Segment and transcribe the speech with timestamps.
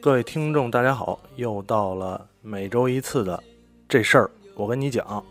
[0.00, 3.42] 各位听众，大家好，又到了每周一次的
[3.88, 5.24] 这事儿，我跟你讲。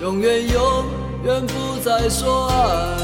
[0.00, 0.84] 永远永
[1.22, 2.96] 远不再说爱，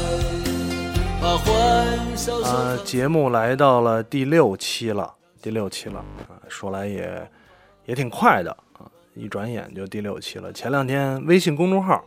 [1.21, 7.31] 把欢笑啊，节目来到了第六期了，第六期了啊，说来也
[7.85, 10.51] 也挺快的啊，一转眼就第六期了。
[10.51, 12.03] 前两天微信公众号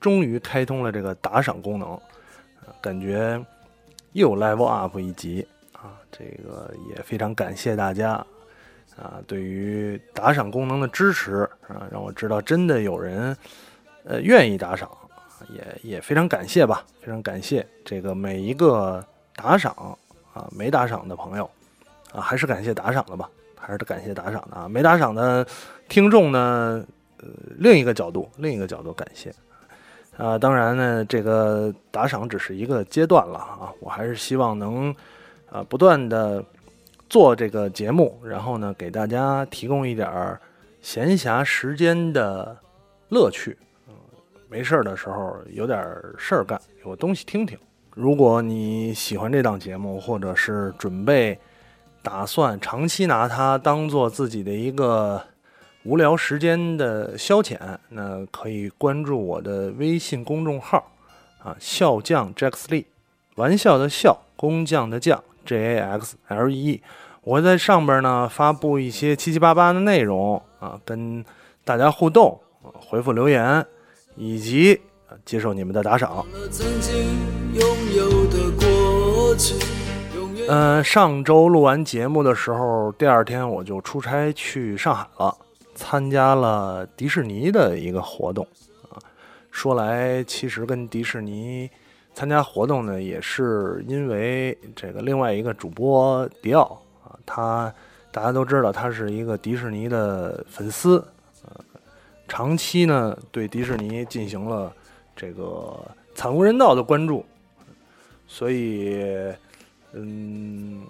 [0.00, 3.38] 终于开通了这个打赏功能，啊，感觉
[4.12, 5.46] 又 level up 一级。
[6.12, 8.12] 这个也非常感谢大家
[8.96, 13.34] 啊，对于打赏功能的支持啊，让我知道真的有人
[14.04, 14.90] 呃愿意打赏，
[15.48, 19.02] 也也非常感谢吧，非常感谢这个每一个
[19.34, 19.96] 打赏
[20.34, 21.50] 啊，没打赏的朋友
[22.12, 25.46] 啊，还是感谢打赏的吧，还是感谢打赏的啊，没打赏的
[25.88, 26.84] 听众呢，
[27.16, 29.34] 呃，另一个角度，另一个角度感谢
[30.18, 34.94] 啊，当然呢，这个打赏只是一个阶段了啊，我还是希望能。
[35.52, 36.42] 啊，不断的
[37.10, 40.40] 做这个节目，然后呢，给大家提供一点儿
[40.80, 42.56] 闲暇时间的
[43.10, 43.58] 乐趣。
[43.86, 43.94] 嗯，
[44.48, 45.78] 没事儿的时候有点
[46.16, 47.58] 事儿干，有东西听听。
[47.94, 51.38] 如果你喜欢这档节目，或者是准备
[52.02, 55.22] 打算长期拿它当做自己的一个
[55.84, 57.58] 无聊时间的消遣，
[57.90, 60.90] 那可以关注我的微信公众号
[61.42, 62.86] 啊，笑匠 Jack Lee，
[63.34, 65.22] 玩笑的笑，工匠的匠。
[65.44, 66.82] J A X L E
[67.22, 71.24] 我会在上边呢发布一些七七八八的内容啊，跟
[71.64, 73.64] 大家互动，回复留言，
[74.16, 74.80] 以及
[75.24, 76.26] 接受你们的打赏。
[80.48, 85.36] 嗯，上周录完节目的时候，第二天我就出差去上海了，
[85.76, 88.44] 参加了迪士尼的一个活动
[88.90, 88.98] 啊。
[89.52, 91.70] 说来，其实跟迪士尼。
[92.14, 97.72] 参加活动呢，也是因为这个另外一个主播迪奥啊，他
[98.10, 100.98] 大家都知道他是一个迪士尼的粉丝，
[101.44, 101.64] 呃，
[102.28, 104.70] 长期呢对迪士尼进行了
[105.16, 105.80] 这个
[106.14, 107.24] 惨无人道的关注，
[108.26, 109.32] 所以
[109.92, 110.82] 嗯，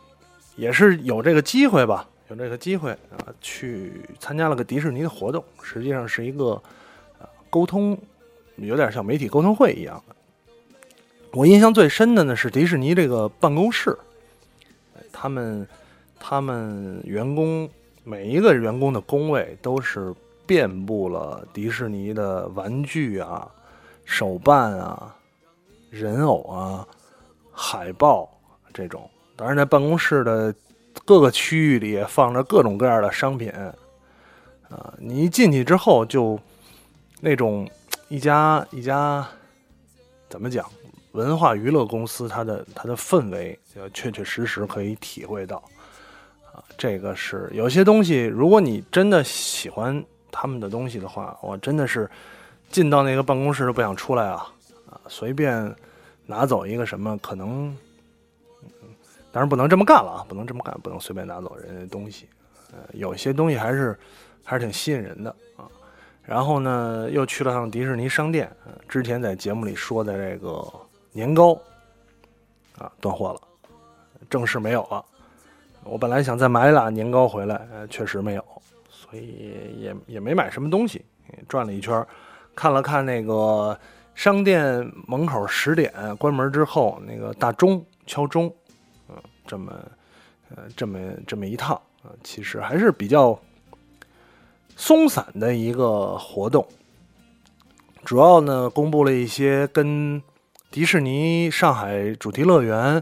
[0.57, 6.61] 也是有这个机会吧，有这个机会啊，去参加了个迪士尼的活动，实际上是一个
[7.21, 7.97] 啊沟通，
[8.57, 10.03] 有点像媒体沟通会一样。
[11.35, 13.97] 我印象最深的呢是迪士尼这个办公室，
[15.11, 15.67] 他们
[16.21, 17.69] 他们员工
[18.05, 20.15] 每一个员工的工位都是
[20.47, 23.51] 遍布了迪士尼的玩具啊、
[24.05, 25.17] 手办啊、
[25.89, 26.87] 人偶啊、
[27.51, 28.29] 海报
[28.75, 29.09] 这种。
[29.35, 30.55] 当然，在办公室的
[31.07, 33.51] 各个区域里放着各种各样的商品，
[34.69, 36.39] 啊，你一进去之后就
[37.23, 37.67] 那种
[38.11, 39.27] 一家一家
[40.29, 40.69] 怎么讲？
[41.13, 45.57] 文化娱乐公司，它的它的氛围，要确确实实可以体会到，
[46.53, 52.11] 啊，这个是有些东西，如果你真的喜欢他们的东西的话，我真的是
[52.71, 54.51] 进到那个办公室都不想出来啊，
[54.89, 55.75] 啊，随便
[56.25, 57.77] 拿走一个什么，可能，
[59.31, 62.27] 当然不能这么干了啊，不能这么干，不能随便拿走人家东西，
[62.73, 63.99] 呃，有些东西还是
[64.43, 65.69] 还是挺吸引人的啊。
[66.23, 68.51] 然后呢，又去了趟迪士尼商店，
[68.89, 70.67] 之前在节目里说的这个。
[71.13, 71.55] 年糕
[72.79, 73.41] 啊，断货了，
[74.29, 75.05] 正式没有了。
[75.85, 78.45] 我本来想再买俩年糕回来，呃，确实没有，
[78.89, 81.05] 所以也也没买什么东西。
[81.49, 82.07] 转了一圈，
[82.55, 83.79] 看了看那个
[84.15, 88.55] 商店门口十点关门之后那个大钟敲钟，
[89.09, 89.73] 嗯，这么
[90.51, 93.39] 呃这么这么一趟啊，其实还是比较
[94.77, 96.67] 松散的一个活动。
[98.05, 100.23] 主要呢，公布了一些跟
[100.73, 103.01] 迪士尼上海主题乐园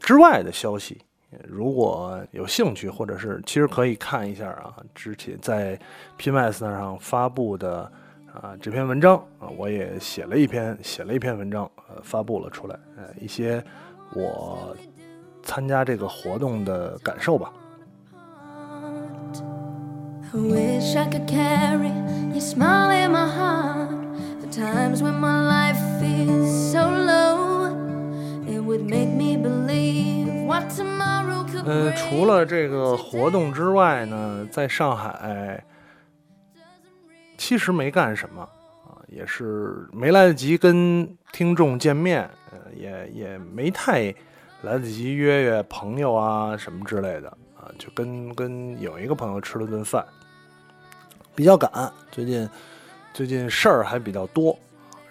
[0.00, 1.00] 之外的消息，
[1.46, 5.78] 如果有兴趣，或者是其实可以看一下啊，之前在
[6.18, 7.90] PMS 上发布的
[8.34, 13.62] 啊这篇文章啊，我也写了一篇写了一篇文章，呃，发布了出来，呃，一些
[14.12, 14.76] 我
[15.44, 17.52] 参加这个活动的感受吧。
[31.66, 35.62] 呃，除了这个活动之外呢，在上海
[37.36, 44.04] 其实没干什么啊，也是没来得及跟听众见面，呃，也也没太
[44.62, 47.28] 来得及约约朋友啊什么之类的
[47.60, 50.02] 啊，就跟跟有一个朋友吃了顿饭，
[51.34, 52.48] 比较赶，最近。
[53.16, 54.54] 最近事儿还比较多，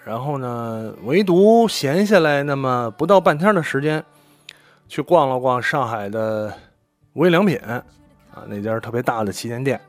[0.04, 4.04] 然后呢，唯独闲下来那么不到半天的时间，
[4.86, 6.56] 去逛了逛上海的
[7.14, 7.82] 无印良品啊，
[8.46, 9.80] 那家特别大的旗舰店，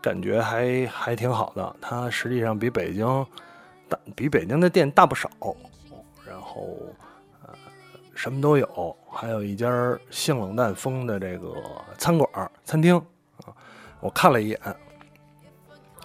[0.00, 1.76] 感觉还还挺好的。
[1.80, 3.26] 它实际上比北京
[3.88, 5.28] 大，比北京的店大不少。
[6.24, 6.78] 然后
[7.44, 7.52] 呃，
[8.14, 9.68] 什么都有，还有一家
[10.10, 11.52] 性冷淡风的这个
[11.96, 12.96] 餐馆餐厅
[13.44, 13.50] 啊，
[13.98, 14.60] 我看了一眼，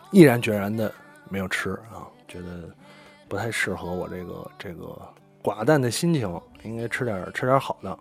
[0.10, 0.92] 毅然决然的
[1.34, 2.70] 没有吃啊，觉得。
[3.26, 4.96] 不太适合我这个这个
[5.42, 7.98] 寡淡的心情，应该吃点吃点好的。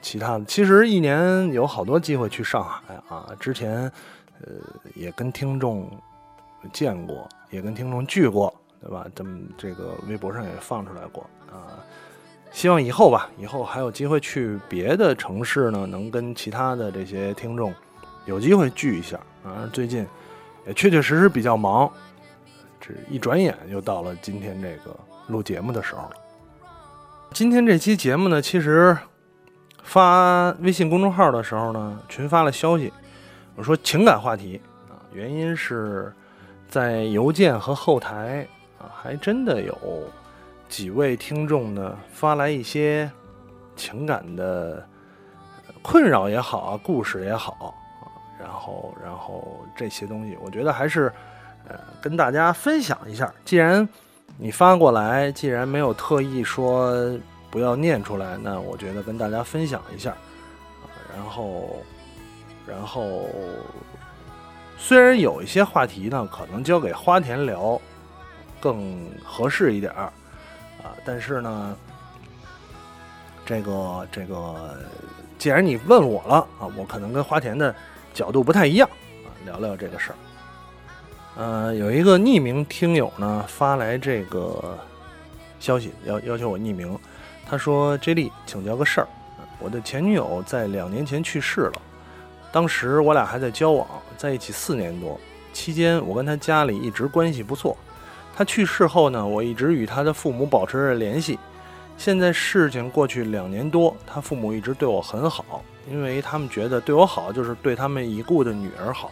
[0.00, 3.28] 其他的，其实一年有好多机会去上海啊。
[3.38, 3.82] 之前
[4.40, 4.48] 呃
[4.96, 5.88] 也跟听众
[6.72, 9.06] 见过，也跟听众聚过，对吧？
[9.14, 11.78] 咱们这个微博上也放出来过啊。
[12.50, 17.72] 希望以后吧，以后还有机会去别的城市呢，能跟其他的这些听众
[18.24, 19.70] 有机会聚一下啊。
[19.72, 20.04] 最近
[20.66, 21.90] 也确确实实比较忙。
[22.80, 24.98] 这一转眼又到了今天这个
[25.28, 26.12] 录节目的时候了。
[27.32, 28.96] 今天这期节目呢，其实
[29.82, 32.92] 发微信公众号的时候呢，群发了消息，
[33.54, 34.60] 我说情感话题
[34.90, 36.12] 啊，原因是
[36.68, 38.46] 在邮件和后台
[38.78, 39.76] 啊，还真的有
[40.68, 43.10] 几位听众呢发来一些
[43.76, 44.86] 情感的
[45.82, 47.74] 困扰也好啊，故事也好，
[48.42, 51.12] 然后然后这些东西，我觉得还是。
[51.68, 53.32] 呃，跟大家分享一下。
[53.44, 53.88] 既然
[54.36, 56.92] 你发过来，既然没有特意说
[57.52, 60.10] 不要念出来，那我觉得跟大家分享一下。
[60.10, 61.80] 啊，然后，
[62.66, 63.26] 然后，
[64.76, 67.80] 虽然有一些话题呢，可能交给花田聊
[68.58, 70.12] 更合适一点儿，
[70.82, 71.76] 啊，但是呢，
[73.46, 74.80] 这个这个，
[75.38, 77.72] 既然你问我了啊，我可能跟花田的
[78.12, 78.88] 角度不太一样
[79.24, 80.16] 啊，聊聊这个事儿。
[81.34, 84.78] 呃，有一个匿名听友呢发来这个
[85.58, 86.98] 消息，要要求我匿名。
[87.48, 89.08] 他说：“J 莉，请教个事儿，
[89.58, 91.82] 我的前女友在两年前去世了，
[92.50, 93.86] 当时我俩还在交往，
[94.16, 95.18] 在一起四年多，
[95.52, 97.76] 期间我跟她家里一直关系不错。
[98.34, 101.38] 她去世后呢，我一直与她的父母保持着联系。
[101.98, 109.10] 现在事情过去两年多，她父母一直对我很好，因为他们觉得对我好就是对他们已故的女儿好。”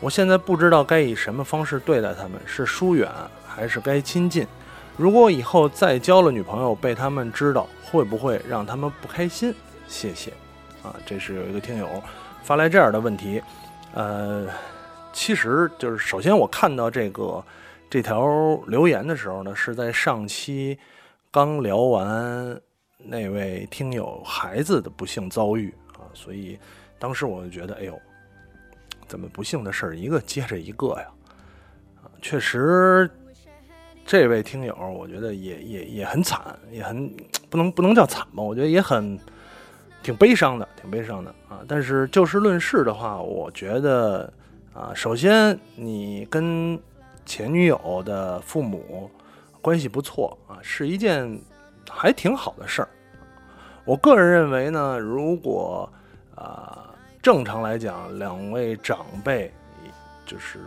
[0.00, 3.10] 我现在不知道该以什么方式对待他们，是疏远
[3.46, 4.46] 还是该亲近？
[4.96, 9.54] 如果以后再交了女朋友被他们知道，会不会让他们不开心？
[9.88, 10.32] 谢谢。
[10.82, 12.02] 啊，这是有一个听友
[12.42, 13.42] 发来这样的问题。
[13.94, 14.46] 呃，
[15.12, 17.42] 其实就是首先我看到这个
[17.88, 20.78] 这条留言的时候呢，是在上期
[21.30, 22.60] 刚聊完
[22.98, 25.74] 那位听友孩子的不幸遭遇，
[26.16, 26.58] 所以
[26.98, 27.96] 当时我就觉得，哎呦。
[29.08, 31.06] 怎么不幸的事儿一个接着一个呀？
[32.02, 33.08] 啊，确实，
[34.04, 36.40] 这位听友我觉得也也也很惨，
[36.72, 37.08] 也很
[37.48, 38.42] 不能不能叫惨吧？
[38.42, 39.16] 我觉得也很
[40.02, 41.60] 挺悲伤的，挺悲伤的啊。
[41.68, 44.28] 但是就事论事的话，我觉得
[44.74, 46.76] 啊，首先你跟
[47.24, 49.08] 前女友的父母
[49.62, 51.40] 关系不错啊，是一件
[51.88, 52.88] 还挺好的事儿。
[53.84, 55.88] 我个人认为呢，如果
[56.36, 56.84] 啊。
[57.20, 59.52] 正常来讲，两位长辈
[60.24, 60.60] 就是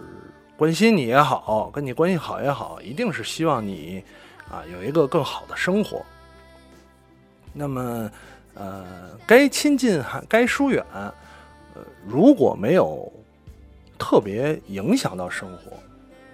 [0.58, 4.04] 关心你也好，跟你关系好也好，一定是希望你
[4.52, 6.06] 啊有一个更好的生活。
[7.54, 8.12] 那么，
[8.56, 11.12] 呃，该亲近还该疏远，呃，
[12.06, 13.10] 如果没有
[13.98, 15.78] 特别影响到生活，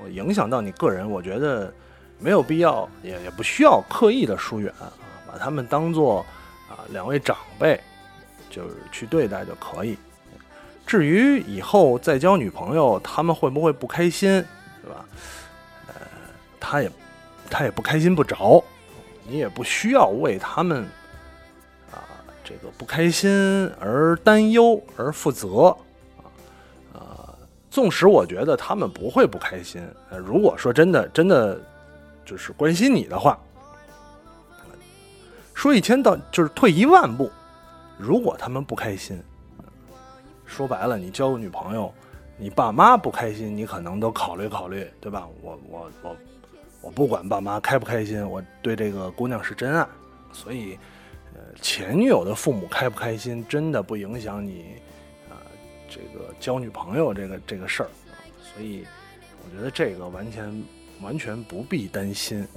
[0.04, 1.72] 我影响到你个人，我觉得
[2.20, 4.92] 没有必要，也也不需要刻意的疏远啊，
[5.28, 6.26] 把他们当做
[6.68, 7.80] 啊两位长辈，
[8.50, 9.98] 就是去对待就可以。
[10.86, 14.30] 至于以后再交女朋友，他们会不会不开心，
[14.84, 15.06] 对吧？
[15.88, 15.94] 呃，
[16.60, 16.92] 他也，
[17.50, 18.64] 他也不开心不着，
[19.28, 20.84] 你也不需要为他们
[21.92, 22.06] 啊
[22.44, 25.76] 这个不开心而担忧而负责
[26.18, 26.30] 啊。
[26.94, 27.36] 呃，
[27.72, 31.60] 纵使我觉得他们不会不开心，呃，如果说真的真的
[32.24, 33.40] 就是关心你的话，
[35.56, 37.32] 说一千道就是退一万步，
[37.98, 39.22] 如果他们不开心。
[40.46, 41.92] 说白了，你交个女朋友，
[42.38, 45.28] 你爸妈不开心，你可能都考虑考虑，对吧？
[45.42, 46.16] 我我我
[46.82, 49.88] 我不管爸妈开不开心，我对这个姑娘是真爱，
[50.32, 50.78] 所以，
[51.34, 54.76] 呃，前女友的父母开不开心，真的不影响你
[55.32, 55.42] 啊，
[55.90, 57.90] 这个交女朋友这个这个事儿，
[58.40, 58.86] 所以
[59.44, 60.64] 我觉得这个完全
[61.02, 62.48] 完全不必担心。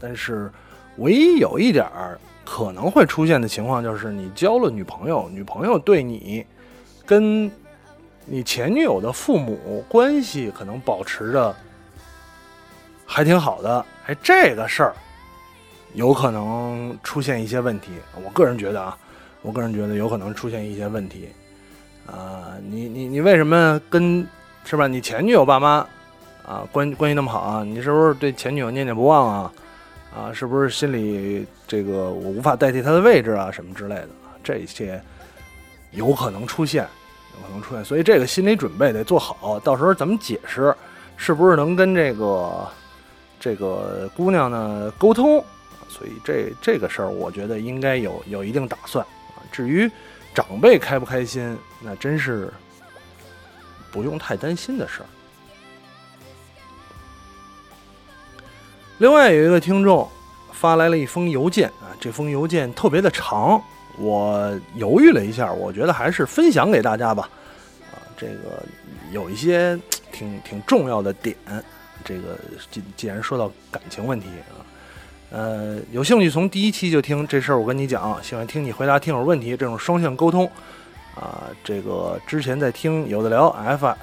[0.00, 0.50] 但是，
[0.96, 2.18] 唯一有一点儿
[2.50, 6.46] 可能会出现的情况，就是你交了女朋友，女朋友对你。
[7.04, 7.50] 跟
[8.26, 11.56] 你前女友的父母关系可能保持着
[13.06, 14.94] 还挺好的，哎，这个事儿
[15.94, 17.92] 有可能出现一些问题。
[18.22, 18.98] 我个人觉得啊，
[19.40, 21.30] 我个人觉得有可能出现一些问题。
[22.06, 24.26] 啊，你你你为什么跟
[24.64, 24.86] 是吧？
[24.86, 25.86] 你前女友爸妈
[26.46, 27.64] 啊关关系那么好啊？
[27.64, 29.52] 你是不是对前女友念念不忘啊？
[30.14, 33.50] 啊，是不是心里这个我无法代替他的位置啊？
[33.50, 34.08] 什么之类的，
[34.42, 35.00] 这些
[35.92, 36.86] 有可能出现，
[37.34, 37.84] 有可能出现。
[37.84, 40.74] 所以这个心理准备得做好，到时候怎么解释，
[41.16, 42.68] 是不是能跟这个
[43.38, 45.44] 这个姑娘呢沟通？
[45.88, 49.04] 所以这这个事儿，我觉得应该有有一定打算
[49.36, 49.42] 啊。
[49.50, 49.90] 至于。
[50.34, 52.52] 长辈开不开心，那真是
[53.90, 55.06] 不用太担心的事儿。
[58.98, 60.06] 另外有一个听众
[60.52, 63.62] 发来了一封邮件啊，这封邮件特别的长，
[63.96, 67.28] 我犹豫了一下，我觉得还是分享给大家吧。
[67.92, 68.62] 啊，这个
[69.12, 69.78] 有一些
[70.10, 71.36] 挺挺重要的点，
[72.04, 72.36] 这个
[72.70, 74.66] 既既然说到感情问题啊。
[75.30, 80.50] 呃，有兴趣从第一期就听这事儿，我跟你讲，喜欢听你回答听友问题，这种双向沟通，
[81.14, 83.94] 啊，这个之前在听有的聊 F，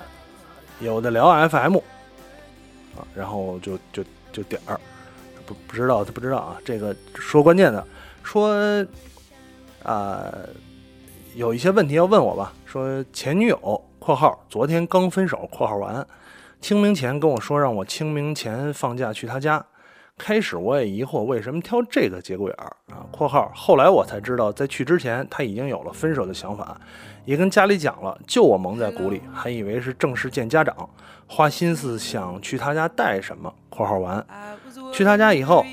[0.79, 1.77] 有的聊 FM，
[2.95, 4.03] 啊，然后就就
[4.35, 4.77] 就点儿，
[5.45, 7.87] 不不知道他不知道啊，这个说关键的，
[8.21, 8.85] 说
[9.81, 10.29] 啊，
[11.35, 16.05] 有一些问题要问我吧，说前女友（括号昨天刚分手）（括号完），
[16.59, 19.65] 清明前跟我说让我清明前放假去他家。
[20.17, 22.75] 开始我也疑惑为什么挑这个节骨眼儿
[23.15, 26.77] ？（括号后来我才知道，在去之前他已经有了分手的想法，
[27.23, 30.89] 也跟家里讲了，就我蒙在鼓里，还以为是正式见家长，
[31.25, 33.53] 花心思想去他家带什么。
[33.69, 34.25] ）（括号完）
[34.91, 35.65] 去他家以后，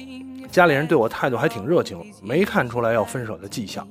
[0.50, 3.86] 家里人对我态度还挺热情，没看出来要分手的迹象，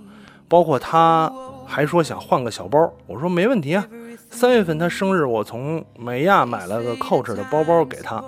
[0.47, 1.31] 包括他
[1.65, 3.85] 还说想换个小包，我说没问题啊。
[4.29, 8.23] 三月份他生日，我从美亚买了个 Coach 的包包给他。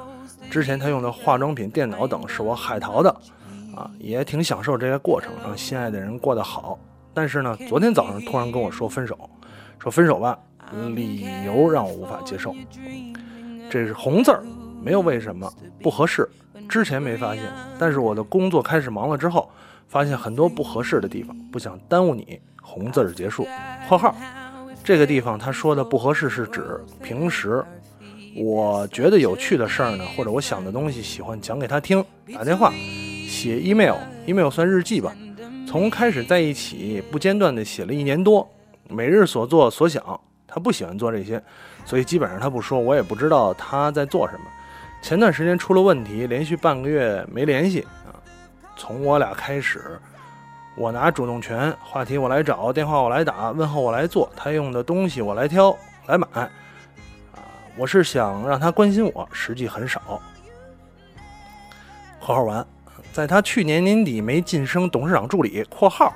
[0.52, 3.16] 之前他用的化妆品、电脑等是我海淘的，
[3.76, 6.80] 啊，也挺享受这个过程，让心爱的人过得好。
[7.14, 9.18] 但是呢，昨天早上突然跟我说分手，
[9.80, 10.38] 说分手吧，
[10.96, 12.56] 理由让我无法接受。
[13.70, 14.44] 这是红字儿，
[14.82, 15.52] 没有为什么
[15.82, 16.28] 不合适，
[16.68, 17.44] 之前没发现，
[17.78, 19.50] 但是我的工作开始忙了之后，
[19.88, 22.40] 发现很多不合适的地方，不想耽误你。
[22.62, 23.46] 红字儿结束。
[23.88, 24.16] 括号，
[24.84, 27.64] 这个地方他说的不合适是指平时。
[28.36, 32.04] 我觉得有趣的事儿呢，或者我想的东西，喜欢讲给他听。
[32.34, 32.74] 打电话、
[33.44, 35.14] 写 email，email 算日记吧。
[35.68, 38.50] 从开始在一起不间断的写了一年多，
[38.88, 40.02] 每日所做所想。
[40.48, 41.44] 他不喜欢做这些，
[41.84, 44.46] 所以基本上他不说，我也不知道他在做什么。
[45.02, 48.16] 前段时间出了问题，连续半个月没联系啊。
[48.78, 50.00] 从我俩开始，
[50.78, 56.28] 我拿主动权，话题我来找，电话我来打，问候我来做，他用的东西我来挑来买。
[56.34, 56.50] 啊
[57.76, 60.22] 我是想让他关心我，实际很少。
[62.22, 62.66] 括号完，
[63.14, 66.12] 在他去年年底没晋升董事长助理（括号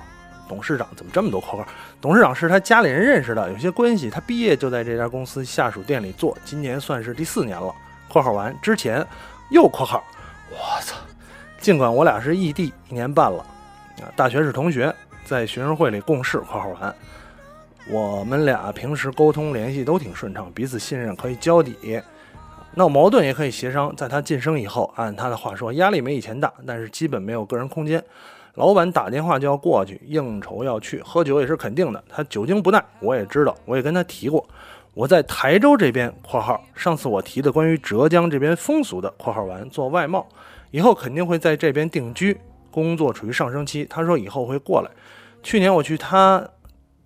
[0.50, 1.68] 董事长怎么这么多括号？
[2.02, 4.10] 董事长是他家里人认识的，有些关系。
[4.10, 7.72] 他毕业就在这家公司下属店里做，今年算是第四年了。
[8.10, 9.06] 括号完之前
[9.52, 10.04] 又括号，
[10.50, 10.96] 我操！
[11.60, 13.46] 尽管我俩是异地一年半了，
[14.02, 16.96] 啊，大学是同学，在学生会里共事（括号完）。
[17.92, 22.02] 我们俩平时沟通联系都挺顺畅，彼此信任，可以交底，
[22.78, 23.94] 闹矛盾也可以协商。
[23.96, 28.02] 在他晋升以后，按他的话说，压力没以前大，但是基本没有个人空间。
[28.54, 32.04] 老板打电话就要过去，应酬要去，喝酒也是肯定的。
[32.08, 34.48] 他酒精不耐，我也知道，我也跟他提过。
[34.94, 40.26] 我在台州这边（括号上次我提的关于浙江这边风俗的）（括号完做外贸，
[40.72, 42.38] 以后肯定会在这边定居，
[42.72, 43.86] 工作处于上升期。
[43.86, 44.90] 他说以后会过来。
[45.44, 46.48] 去年我去他。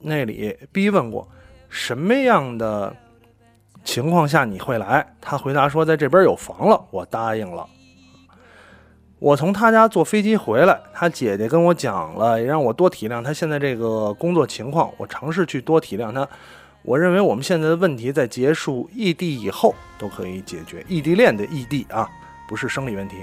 [0.04, 1.30] 那里逼问过
[1.70, 2.92] 什么样的
[3.84, 5.06] 情况下你会来？
[5.20, 7.68] 他回答说在这边有房了，我答应了。
[9.20, 14.92] 我从他家坐飞机回来，他姐姐跟我讲了，也让我多体谅他现在这个工作情况。
[14.98, 16.28] 我尝试去多体谅他。
[16.84, 20.84] 我认为我们现在的问题在结束异地以后都可以解决。
[20.88, 22.10] 异地恋的异地啊，
[22.50, 23.18] 不是生理问题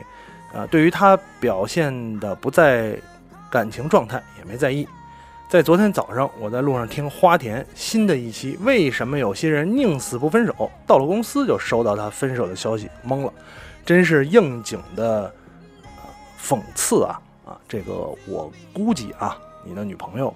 [0.54, 0.64] 啊。
[0.66, 2.96] 对于他表现的不在
[3.50, 4.86] 感情状态，也没在意。
[5.48, 10.70] 在昨天早上，我在路上听花田新的一期，为什么有些人宁死不分手？
[10.86, 13.32] 到了公司就收到他分手的消息，懵了，
[13.82, 15.32] 真是应景的
[16.38, 17.58] 讽刺啊啊！
[17.66, 20.34] 这个我估计啊，你的女朋友、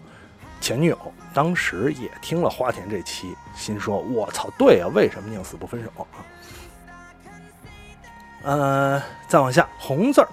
[0.63, 0.99] 前女友
[1.35, 6.09] 当时也听了花田这期，心说：“我操，对啊，为什么宁死不分手啊？”
[8.45, 10.29] 呃，再往下，红字儿。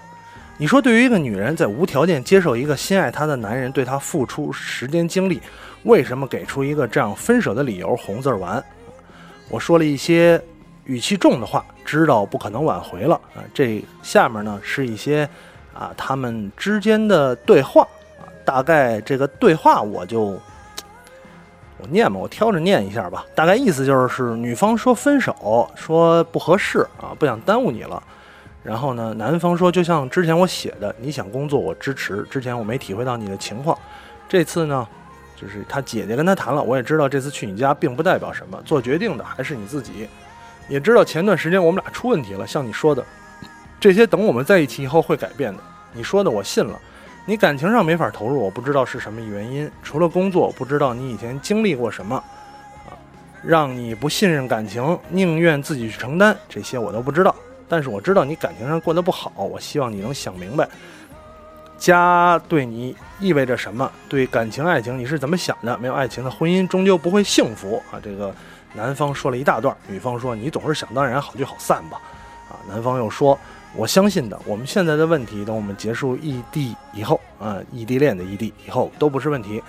[0.60, 5.40] 你说，对于一个女人在无条件接受一个心爱她的男人对她付出时间精力，
[5.84, 7.96] 为什么给出一个这样分手的理由？
[7.96, 8.62] 红字儿完，
[9.48, 10.38] 我说了一些
[10.84, 13.40] 语气重的话，知道不可能挽回了啊。
[13.54, 15.26] 这下面呢是一些
[15.72, 17.80] 啊他们之间的对话
[18.20, 20.38] 啊，大概这个对话我就
[21.78, 23.24] 我念吧，我挑着念一下吧。
[23.34, 28.02] 大概意思就是女方说分手，说不合适啊，不想耽误你了。
[28.62, 32.26] 然后呢，男方说就像之前我写的，你想工作我支持。
[32.30, 33.78] 之前我没体会到你的情况，
[34.28, 34.86] 这次呢。
[35.40, 40.06] 就是他姐姐跟他谈了，我也知道这次去你家并不代表什么，做决定的还是你自己。
[40.68, 43.02] 也知道前段时间我们俩出问题了，像你说的，
[43.80, 45.62] 这些等我们在一起以后会改变的。
[45.94, 46.78] 你说的我信了，
[47.24, 52.22] 你感情上没法投入，我不知道是什么原因，除了工作，我不知道你以前经历过什么
[52.86, 52.92] 啊，
[53.42, 57.34] 让你不信任感情，宁愿自己去承担，这些我都不知道。
[57.70, 60.68] 但是我知道你感情上过得不好，我希望你能想明白。
[61.78, 63.90] 家对你意味着什么？
[64.06, 65.78] 对感情、爱情你是怎么想的？
[65.78, 67.96] 没有爱情的婚姻终究不会幸福啊！
[68.02, 68.34] 这个
[68.74, 71.98] 男方说了一大段，女方说你总是想当然，好聚好散吧。
[72.50, 73.38] 啊，男方又说
[73.74, 79.62] 我相信的，我们现在的问题，等我们结束异地以后啊，异地恋的异地以后都不是问题。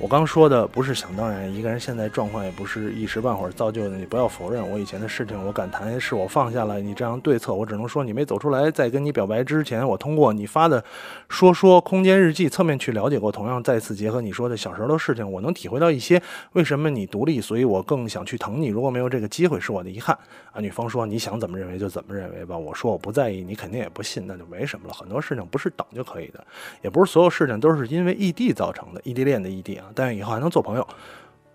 [0.00, 3.96] 我刚说的不是想当然，一个人现在状况也不是一时半会儿造就的。
[3.96, 7.52] 你不要否认我以前的事情，我敢谈是我放下了你这样对策。
[7.52, 10.82] 我只能说你没走出来，在跟你表白之前，我通过你发的
[11.28, 13.32] 说说空间日记侧面去了解过。
[13.32, 18.68] 同样再次结合你说的小时候的事情，我能体会到一些为什么你独立，所以我更想去疼你。
[18.68, 20.16] 如果没有这个机会，是我的遗憾
[20.52, 20.60] 啊。
[20.60, 22.56] 女方说你想怎么认为就怎么认为吧。
[22.56, 24.94] 我说我不在意，你肯定也不信，那就没什么了。
[24.94, 26.46] 很多事情不是等就可以的，
[26.82, 29.00] 也不是所有事情都是因为异地造成的。
[29.02, 30.62] 异地恋的异地啊，但愿以后还能做。
[30.62, 30.86] 朋友，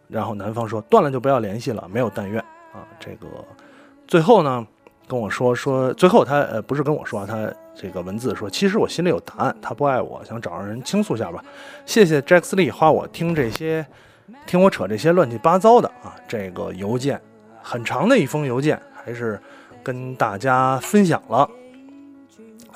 [0.07, 2.39] 然后男方说断了就不要联系了，没有但愿
[2.71, 2.87] 啊。
[2.99, 3.27] 这个
[4.07, 4.65] 最后呢
[5.07, 11.43] 跟我说说，最后他呃不是跟我说，他这个文字说，其实我心里有答案，他不爱我，想找人倾诉下吧。
[11.85, 13.85] 谢谢 Jack Lee 花我听这些，
[14.47, 16.15] 听我扯这些乱七八糟的啊。
[16.27, 17.21] 这个邮件
[17.61, 19.39] 很长的一封邮件，还是
[19.83, 21.49] 跟大家分享了。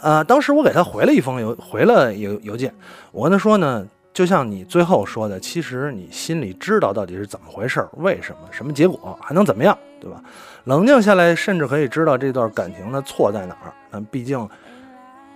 [0.01, 2.73] 呃，当时我给他回了一封邮，回了邮邮件，
[3.11, 3.87] 我跟他说呢。
[4.17, 10.19] 就像你最后说的，其实你心里知道到底是怎么回事，为什么，什么结果，还能怎么样，对吧？
[10.63, 13.71] 冷静下来，甚至可以知道这段感情的错在哪儿。
[13.91, 14.49] 但毕竟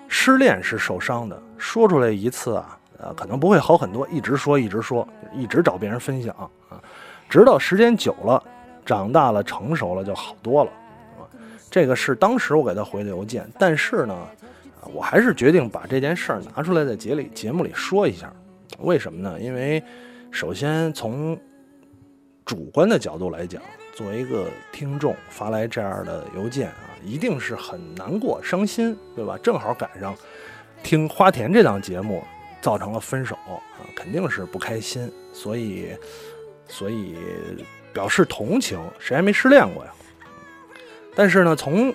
[0.07, 4.07] 失恋是受伤的，说出来一次啊，呃，可能不会好很多。
[4.09, 6.35] 一直说，一直说，一直找别人分享
[6.67, 6.81] 啊，
[7.29, 8.43] 直到时间久了，
[8.83, 10.71] 长大了，成熟了，就好多了，
[11.19, 11.29] 啊。
[11.69, 13.47] 这个是当时我给他回的邮件。
[13.59, 14.17] 但是呢，
[14.91, 18.33] 我还是决定把这件事儿拿出来在节里节目里说一下。
[18.83, 19.39] 为什么呢？
[19.39, 19.83] 因为
[20.31, 21.39] 首先从
[22.45, 23.61] 主观的角度来讲，
[23.93, 29.37] 作为一个听众发来这样的邮件啊，一定是很难过、伤心，对吧？
[29.43, 30.15] 正好赶上
[30.83, 32.23] 听花田这档节目，
[32.61, 33.59] 造成了分手啊，
[33.95, 35.11] 肯定是不开心。
[35.33, 35.95] 所以，
[36.67, 37.15] 所以
[37.93, 39.91] 表示同情，谁还没失恋过呀？
[41.15, 41.93] 但是呢，从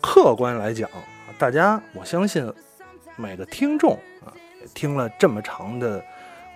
[0.00, 0.88] 客观来讲，
[1.38, 2.50] 大家我相信
[3.16, 3.98] 每个听众。
[4.74, 6.04] 听了这么长的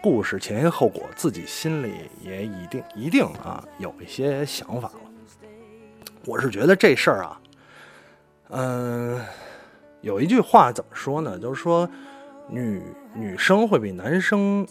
[0.03, 5.01] 故事前因后果，自己心里也一定一定啊有一些想法了。
[6.27, 7.41] 我是觉得这事儿啊，
[8.51, 9.21] 嗯，
[10.01, 11.39] 有一句话怎么说呢？
[11.39, 11.89] 就是说
[12.49, 12.83] 女
[13.15, 14.67] 女生会比男生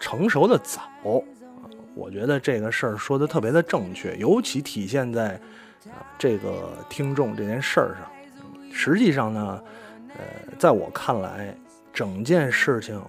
[0.00, 0.82] 成熟的早。
[1.94, 5.34] 我觉得这个事儿说的特别的正确，尤其体现在
[5.86, 8.10] 啊这个听众这件事儿上。
[8.72, 9.62] 实际上呢，
[10.16, 10.24] 呃，
[10.58, 11.56] 在我看来。
[11.94, 13.00] 整件事情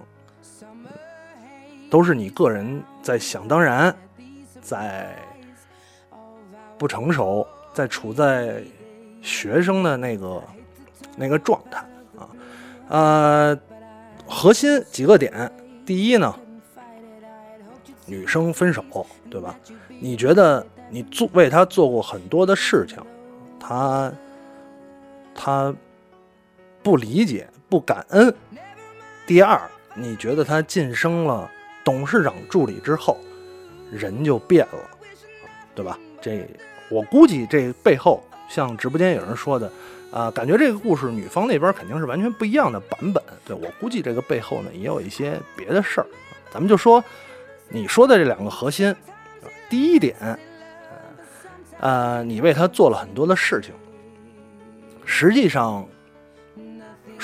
[1.90, 3.94] 都是你个人在想当然，
[4.62, 5.14] 在
[6.78, 8.62] 不成熟，在处在
[9.20, 10.42] 学生的那个
[11.16, 11.84] 那个状态
[12.16, 12.28] 啊。
[12.88, 13.58] 呃，
[14.24, 15.50] 核心几个点，
[15.84, 16.32] 第一呢，
[18.06, 18.84] 女生分手，
[19.28, 19.58] 对吧？
[20.00, 23.02] 你觉得你做为他做过很多的事情，
[23.58, 24.12] 他
[25.34, 25.74] 他
[26.84, 28.32] 不理解，不感恩。
[29.26, 29.60] 第二，
[29.94, 31.50] 你觉得他晋升了
[31.84, 33.18] 董事长助理之后，
[33.90, 34.90] 人就变了，
[35.74, 35.98] 对吧？
[36.22, 36.48] 这
[36.88, 39.70] 我估计这背后，像直播间有人说的，
[40.12, 43.20] 啊，感觉这个故事女方那边肯定是完全不一样的版本。
[43.44, 46.06] 对我估计这个背后呢，也有一些别的事儿。
[46.52, 47.02] 咱们就说
[47.68, 48.94] 你说的这两个核心，
[49.68, 50.38] 第一点，
[51.80, 53.74] 呃，你为他做了很多的事情，
[55.04, 55.84] 实际上。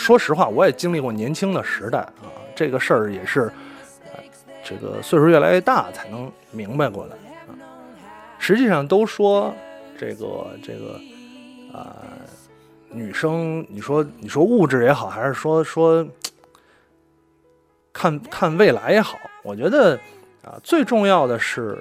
[0.02, 3.52] 说实话，我也经历过年轻的时代啊，这个事儿也是，
[4.64, 7.14] 这个岁数越来越大才能明白过来
[7.46, 7.54] 啊。
[8.36, 9.54] 实际上都说
[9.96, 11.00] 这个这个
[11.72, 12.02] 啊，
[12.90, 16.04] 女生，你说你说物质也好，还是说说
[17.92, 19.96] 看看未来也好，我觉得
[20.42, 21.78] 啊，最重要的是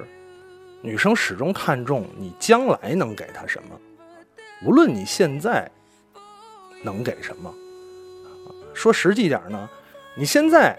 [0.84, 3.76] 女生始终看重你将来能给她什么，
[4.64, 5.68] 无论你现在
[6.84, 7.52] 能给什么。
[8.74, 9.70] 说实际点呢，
[10.16, 10.78] 你现在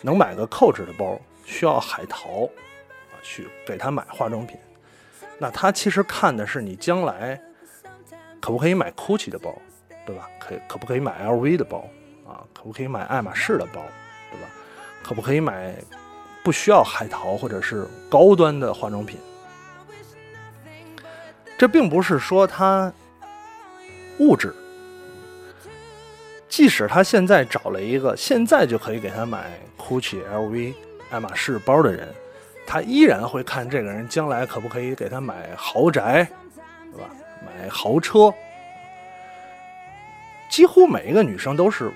[0.00, 2.48] 能买个 Coach 的包，需要海淘
[3.10, 4.58] 啊去给她买化妆品，
[5.38, 7.40] 那她其实看的是你将来
[8.40, 9.54] 可不可以买 Gucci 的包，
[10.06, 10.28] 对吧？
[10.40, 11.88] 可可不可以买 LV 的包
[12.26, 12.42] 啊？
[12.54, 13.82] 可不可以买爱马仕的包，
[14.30, 14.48] 对吧？
[15.02, 15.74] 可不可以买
[16.44, 19.18] 不需要海淘或者是高端的化妆品？
[21.56, 22.92] 这并不是说他
[24.18, 24.52] 物质，
[26.52, 30.74] 即使他现在找了一个现在就可以给他买 GUCCI、LV、
[31.10, 32.06] 爱马仕包的人，
[32.66, 36.30] 他依然会看这个人将来可不可以给他买豪宅，
[36.92, 37.08] 对吧？
[37.40, 38.30] 买豪车。
[40.50, 41.90] 几乎每一个女生都是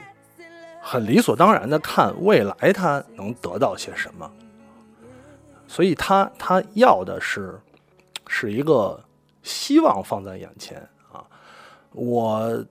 [0.80, 4.32] 很理所当然的看未来她能得到些什么，
[5.68, 7.60] 所以她她要的是
[8.26, 8.98] 是一个。
[9.42, 10.76] 希望放在眼前
[11.12, 11.22] 啊！
[11.92, 12.66] 我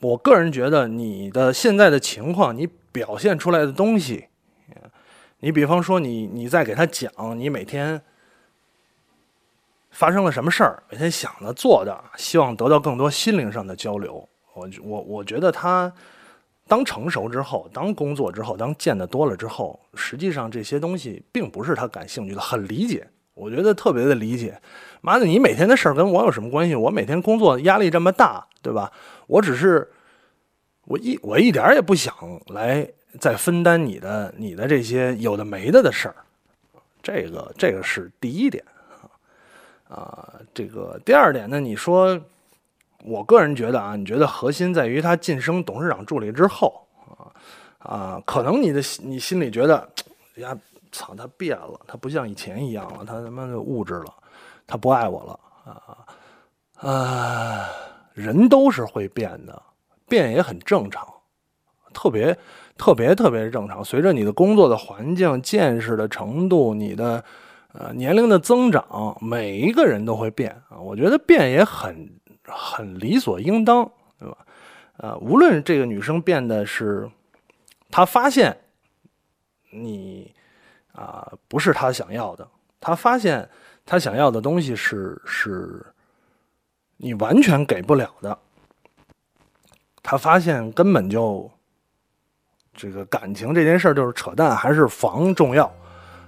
[0.00, 4.26] 我个人觉得你的现在的情况，你表现出来的东西，
[5.40, 8.00] 你比方说你你在给他讲你每天
[9.90, 14.28] 发生了什么事儿，每天想的做的，希望得到更多心灵上的交流。
[14.54, 15.92] 我我我觉得他
[16.66, 23.08] 当成熟之后，当工作之后，当见得多了之后，实际上这些东西并不是他感兴趣的，很理解。
[23.34, 24.60] 我觉得特别的理解，
[25.00, 26.74] 妈的，你每天的事儿跟我有什么关系？
[26.74, 28.92] 我每天工作压力这么大，对吧？
[29.26, 29.88] 我只是，
[30.84, 32.14] 我一我一点也不想
[32.46, 36.16] 来再分担你的你的这些有的没的的事儿，
[37.02, 38.64] 这个这个是第一点
[39.88, 41.60] 啊啊，这个第二点呢？
[41.60, 42.20] 你说，
[43.04, 47.30] 我个人觉得啊，你觉得核心在于他晋升董事长助理之后啊
[47.78, 49.88] 啊，可能你的你心里觉得
[50.36, 50.58] 呀。
[50.90, 54.14] 操，他变了，他不像以前一样了，他他妈的物质了，
[54.68, 55.40] 他不爱我了
[55.72, 57.68] 啊啊！
[58.12, 59.60] 人都是会变的，
[60.06, 61.04] 变也很正常，
[61.92, 62.38] 特别
[62.76, 63.84] 特别特别正常。
[63.84, 67.24] 随着你的工作的环境、见识的程度、你的
[67.72, 70.78] 呃年龄的增长，每一个人都会变啊。
[70.78, 74.36] 我觉得变也很很理所应当，对吧？
[74.98, 77.10] 呃，无论这个女生变的是，
[77.90, 78.56] 她发现
[79.72, 80.32] 你。
[80.92, 82.48] 啊，不是他想要的。
[82.80, 83.48] 他发现
[83.90, 85.82] 他想要的东西是是，
[86.98, 88.38] 你完全给不了的。
[90.02, 91.50] 他发现根本就
[92.74, 95.64] 这个感情这件事儿就是扯淡，还是房重要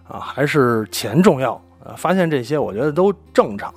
[0.08, 1.52] 啊，还是钱重要
[1.84, 1.92] 啊？
[1.98, 3.68] 发现这些，我觉得都正常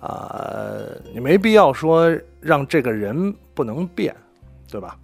[0.00, 0.08] 啊。
[0.08, 0.80] 啊，
[1.12, 4.16] 你没必要说让这个人不能变，
[4.70, 4.98] 对吧？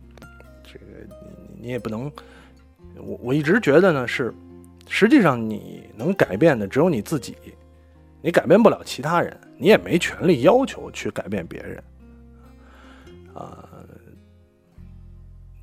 [0.65, 0.87] 这个
[1.21, 2.11] 你你也不能。
[2.97, 4.33] 我我一直觉得呢是。
[4.89, 7.37] 实际上，你能改变的只有你自己，
[8.21, 11.83] 你改变不了其他人，你也没权利要求去改变别人，
[13.35, 13.67] 啊，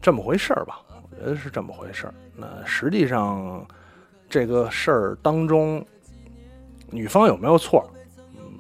[0.01, 0.81] 这么回事儿吧？
[0.89, 2.13] 我觉得是这么回事儿。
[2.35, 3.65] 那实际上，
[4.27, 5.85] 这个事儿当中，
[6.89, 7.87] 女方有没有错？
[8.35, 8.59] 嗯，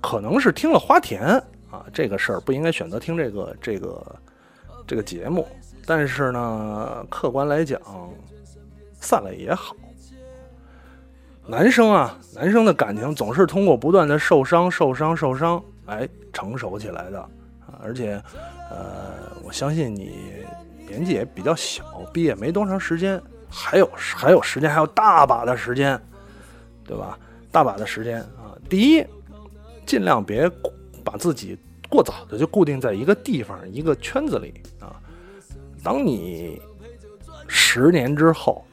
[0.00, 1.22] 可能是听了花田
[1.70, 4.20] 啊，这个事儿不应该选择听这个这个
[4.86, 5.48] 这个节目。
[5.86, 7.80] 但是呢，客观来讲。
[9.02, 9.74] 散了也好，
[11.46, 17.28] 男生啊，男生的感情总是通过不断的受伤、受伤、受伤，哎，成熟起来的。
[17.82, 18.22] 而且，
[18.70, 20.46] 呃，我相信你
[20.86, 26.00] 年纪也比较小，毕业没多长时间，还有还有时间，还有大把的时间，
[26.84, 27.18] 对吧？
[27.50, 28.54] 大把的时间啊。
[28.70, 29.04] 第一，
[29.84, 30.48] 尽量别
[31.02, 34.94] 把自己过早的就固定在一个地方、一个圈子里啊。
[35.82, 36.62] 当你
[37.48, 38.64] 十年之后。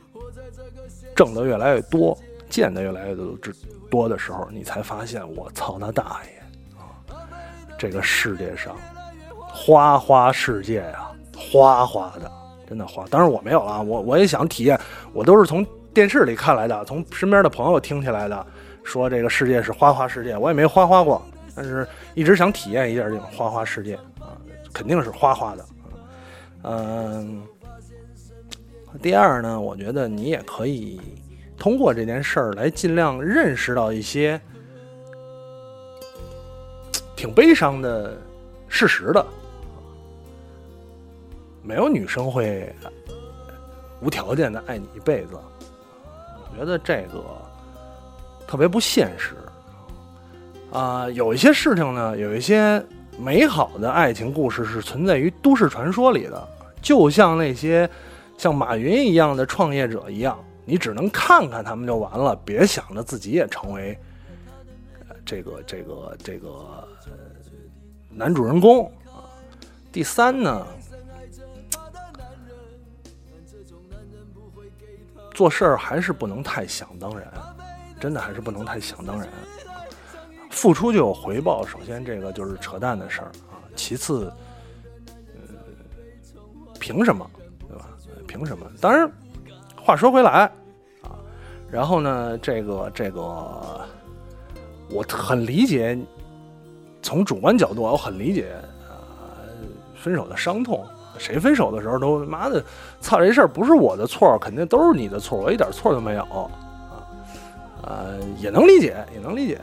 [1.20, 2.18] 挣得越来越多，
[2.50, 3.54] 见得越来越多之
[3.92, 6.96] 多的时候，你才发现，我操他大爷啊！
[7.78, 8.74] 这个世界上，
[9.38, 12.32] 花花世界呀，花花的，
[12.66, 13.06] 真的花。
[13.10, 14.80] 当然我没有了，我我也想体验，
[15.12, 18.48] 我都是从电视里看来的，从身边的朋友听起来的，
[18.86, 21.22] 说这个世界是花花世界，我也没花花过，
[21.54, 24.40] 但是一直想体验一下这种花花世界啊，
[24.72, 25.66] 肯定是花花的，
[26.64, 27.44] 嗯。
[29.02, 31.00] 第二呢，我觉得你也可以
[31.58, 34.40] 通过这件事儿来尽量认识到一些
[37.16, 38.18] 挺悲伤的
[38.68, 39.26] 事实的。
[41.62, 42.74] 没有女生会
[44.02, 45.38] 无条件的爱你一辈子，
[46.52, 47.24] 我觉得这个
[48.48, 49.36] 特别不现实。
[50.72, 52.84] 啊，有一些事情呢，有一些
[53.18, 56.48] 美好的爱情故事是存在于都市传说里的，
[56.82, 57.90] 就像那些。
[58.40, 64.00] 像马云一样的创业者一样，你只能看看他们就完了，别想着自己也成为
[65.26, 66.88] 这个这个这个
[68.10, 69.28] 男主人公啊。
[69.92, 70.66] 第三呢，
[75.34, 77.30] 做事儿还是不能太想当然，
[78.00, 79.28] 真的还是不能太想当然。
[80.50, 83.60] 付出就有回报，首先这个就是扯淡的事儿啊。
[83.76, 84.32] 其次，
[85.36, 85.42] 呃，
[86.80, 87.30] 凭什么，
[88.30, 88.64] 凭什么？
[88.80, 89.12] 当然，
[89.76, 90.52] 话说回来
[91.02, 91.10] 啊。
[91.72, 93.20] 然后呢，这个这个，
[94.92, 95.98] 我很理解，
[97.02, 98.54] 从主观角度，我很理解
[98.88, 98.94] 啊，
[99.96, 100.86] 分手的伤痛。
[101.18, 102.64] 谁分手的时候都妈的，
[103.02, 106.48] 操这事儿不是我的错，肯定都是你的错，我一点错都没有啊，
[107.82, 109.60] 呃，也能理解，也能理解。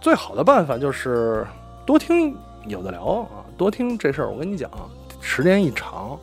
[0.00, 1.46] 最好的办法就是
[1.86, 2.34] 多听
[2.66, 4.30] 有的聊啊，多听这事儿。
[4.30, 4.68] 我跟你讲，
[5.20, 6.18] 时间一长，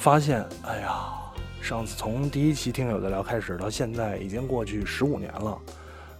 [0.00, 1.14] 发现，哎呀。
[1.62, 5.50] 上次从第一期听友的聊开始到现在，已经过去十五年了，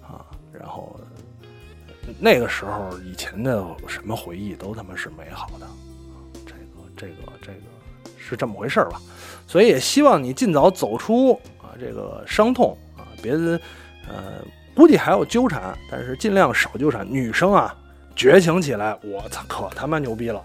[0.02, 0.20] 啊，
[0.52, 1.00] 然后
[2.18, 5.66] 那个时候以前的什么回忆都他妈是美好的，
[6.44, 6.60] 这个
[6.94, 7.60] 这个这个
[8.18, 9.00] 是这么回事吧？
[9.46, 17.10] 所以也希望你尽早走出啊这个伤痛啊，别呃估计还要纠缠，但是尽量少纠缠。
[17.10, 17.74] 女生啊，
[18.14, 20.44] 绝情起来，我操，可他妈牛逼了！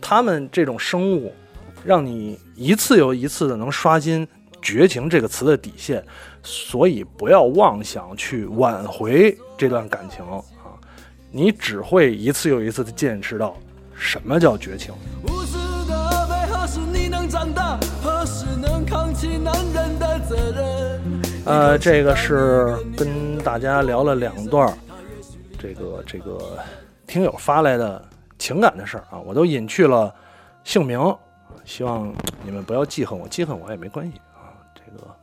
[0.00, 1.32] 他们这种生物。
[1.84, 4.26] 让你一次又一次的能刷新
[4.62, 6.02] “绝情”这个词的底线，
[6.42, 10.40] 所以不要妄想去挽回这段感情啊！
[11.30, 13.54] 你只会一次又一次的见识到
[13.94, 14.94] 什么叫绝情。
[21.44, 24.72] 呃，这个是跟大家聊了两段，
[25.58, 26.58] 这个这个
[27.06, 28.02] 听友发来的
[28.38, 30.14] 情感的事儿啊，我都隐去了
[30.64, 30.98] 姓名。
[31.64, 32.12] 希望
[32.44, 34.52] 你们不要记恨我，记恨我也没关系啊。
[34.74, 35.16] 这个，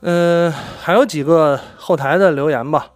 [0.00, 2.90] 嗯，还有几个后台的留言吧，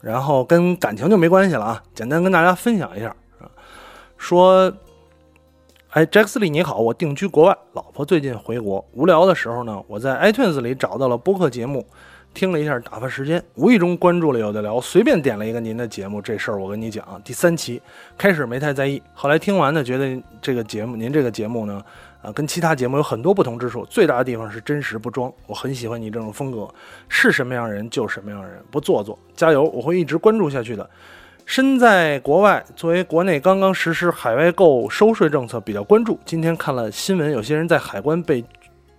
[0.00, 1.82] 然后跟感情就没关系了啊。
[1.94, 3.48] 简单跟大家分享一下啊，
[4.16, 4.72] 说，
[5.90, 11.86] 哎，杰克斯利你好，我定居国外，老婆最近回国，无聊的时候呢，我在 iTunes 里找到了播客节目。
[12.34, 17.80] 听了一下打发时间，无意中关注了有的聊，随便点了一个您的节目，这事儿我跟你讲，第三期
[18.18, 21.80] 开始没太在意，后来听完呢，觉得这个节目您这个节目呢，
[22.20, 26.68] 啊，跟其他节目有很多不同之处，最大的地方是真实不装，我很喜欢你这种风格，
[27.08, 30.90] 是什么样人就什么样人，不做作，加油，我会一直关注下去的。
[31.46, 36.18] 身在国外，作为国内刚刚实施海外购收税政策，比较关注。
[36.24, 38.44] 今天看了新闻，有些人在海关被。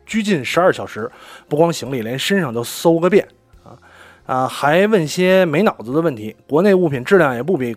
[0.05, 1.09] 拘禁十二小时，
[1.49, 3.27] 不光行李，连身上都搜个遍
[3.63, 3.77] 啊
[4.25, 4.47] 啊！
[4.47, 6.35] 还问些没脑子的问题。
[6.47, 7.75] 国内物品质量也不比，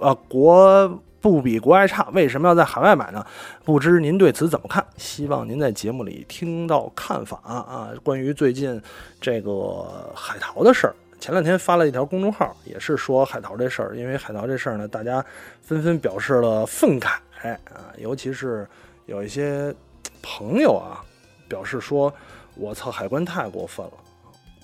[0.00, 3.24] 呃，国不比国外差，为什么要在海外买呢？
[3.64, 4.84] 不知您对此怎么看？
[4.96, 7.90] 希望您在节目里听到看法啊！
[8.02, 8.80] 关于最近
[9.20, 13.96] 这个海淘的事儿，前两天发了一条公众号，也是说海淘这事儿。
[13.96, 15.24] 因为海淘这事儿呢，大家
[15.60, 18.66] 纷纷表示了愤慨啊，尤其是
[19.04, 19.74] 有一些
[20.22, 21.04] 朋友啊。
[21.50, 22.14] 表示说
[22.54, 23.92] ：“我操，海关太过分了！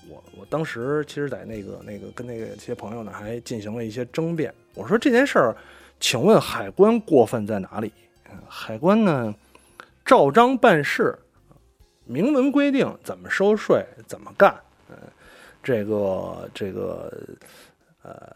[0.09, 4.53] 我我当时其实，在那个那个跟那个些朋友呢，还进行了一些争辩。
[4.73, 5.55] 我说这件事儿，
[5.99, 7.91] 请问海关过分在哪里？
[8.47, 9.35] 海关呢，
[10.05, 11.13] 照章办事，
[12.05, 14.55] 明文规定怎么收税，怎么干。
[14.89, 14.95] 嗯，
[15.61, 17.11] 这个这个，
[18.03, 18.33] 呃，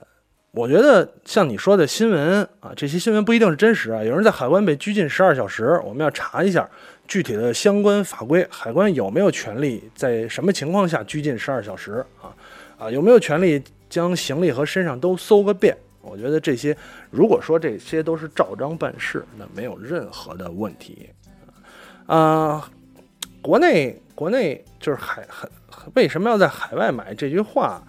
[0.51, 4.03] 我觉得像你说的新闻啊，这些新闻不一定是真实啊。
[4.03, 6.69] 有人在海关被拘禁十二小时，我们要查一下。”
[7.07, 12.31] 具体的相关法规，海关有没有权利在什么情况下拘禁十二小时啊？
[12.77, 15.75] 啊，有没有权利将行李和身上都搜个遍？
[16.01, 16.77] 我觉得这些，
[17.09, 21.09] 如果说这些都是照章办事，那没有任何的问题。
[22.05, 22.65] 啊，
[23.41, 25.49] 国内国内就是海海
[25.95, 27.13] 为什么要在海外买？
[27.13, 27.83] 这句话，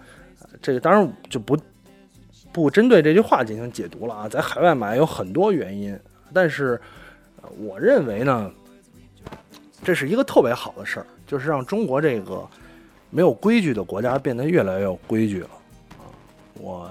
[0.61, 1.57] 这个当然就不
[2.53, 4.29] 不针对这句话进行解读了啊。
[4.29, 5.99] 在海外买有很多原因，
[6.31, 6.79] 但是
[7.57, 8.49] 我认为呢。
[9.85, 12.47] 这是一个特别好的事儿，就是让中国这个
[13.09, 15.49] 没有规矩的国家变得越来越有规矩了
[15.97, 16.07] 啊！
[16.53, 16.89] 我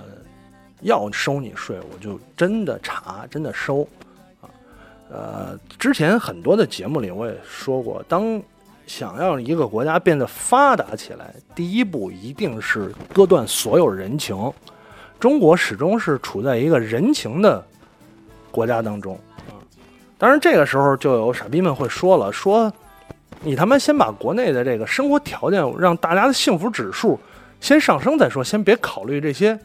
[0.83, 3.89] 要收你税，我就真的查，真的收
[4.43, 4.45] 啊！
[5.09, 8.39] 呃，之前很多的节目里我也说过，当
[8.87, 14.37] 想要一个国家变得发达起来，第一步一定是割断所有人情。
[15.23, 17.65] 中国始终是处在一个人情的
[18.51, 19.15] 国家当中
[19.47, 19.55] 啊！
[20.19, 22.73] 当然，这个时候就有傻逼们会说了，说。
[23.45, 27.19] 你他妈先把国内的这个生活条件，让大家的幸福指数
[27.61, 29.57] 先上升再说，先别考虑这些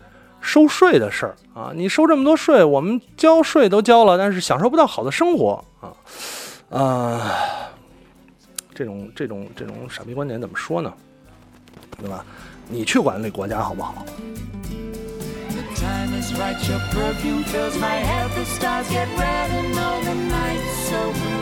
[0.41, 1.71] 收税的事儿啊！
[1.73, 5.89] 你收这么多税，我们交税都交了，但是享受不到好的生活啊！
[6.69, 7.35] 啊，
[8.75, 10.93] 这种这种这种傻逼观点怎么说呢？
[11.99, 12.23] 对吧？
[12.69, 14.05] 你去管理国家好不好？
[15.77, 16.57] Time is right.
[16.67, 18.31] Your perfume fills my head.
[18.31, 21.37] The stars get red and all the night's so blue.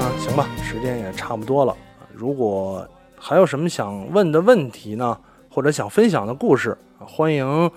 [0.00, 1.76] 啊，行吧，时间也差不多了。
[2.12, 7.70] 如果还有什么想问的问题呢，或者想分享的故事，欢迎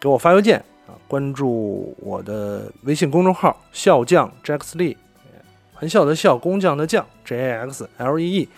[0.00, 4.96] 给我发邮件啊，关注我的微信公众号“笑匠 Jax Lee”，
[5.80, 8.48] 玩笑的笑，工匠的匠 J A X L E E，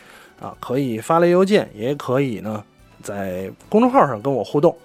[0.40, 2.62] 啊，可以发来邮件，也可以呢
[3.02, 4.76] 在公众号上跟我互动。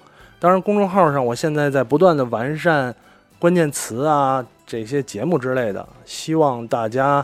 [0.41, 2.93] 当然，公众号上我现在在不断的完善
[3.37, 7.23] 关键词啊，这些节目之类的，希望大家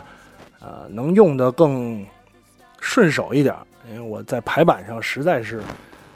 [0.60, 2.06] 呃能用的更
[2.78, 3.52] 顺手一点，
[3.90, 5.60] 因为我在排版上实在是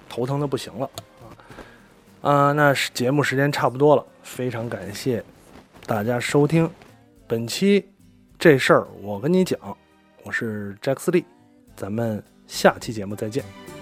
[0.09, 0.89] 头疼的不行了
[2.23, 2.31] 啊。
[2.31, 5.25] 啊，那节目时间差不多了，非常感谢
[5.85, 6.71] 大家收听
[7.27, 7.85] 本期
[8.39, 9.59] 这事儿，我跟你讲，
[10.23, 11.25] 我是 Jack 斯利，
[11.75, 13.82] 咱们下期节目再见。